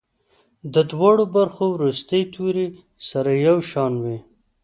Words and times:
د 0.73 0.75
دواړو 0.91 1.23
برخو 1.35 1.65
وروستي 1.71 2.21
توري 2.33 2.67
سره 3.09 3.31
یو 3.47 3.57
شان 3.69 3.93
وي. 4.03 4.17